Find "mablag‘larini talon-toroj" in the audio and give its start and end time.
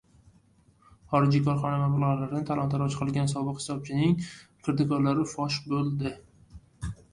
1.91-2.89